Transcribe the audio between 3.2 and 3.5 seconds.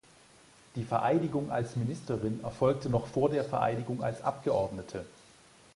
der